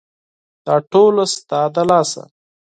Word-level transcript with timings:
دا 0.65 0.75
ټوله 0.91 1.23
ستا 1.33 1.61
د 1.73 1.75
لاسه! 1.89 2.23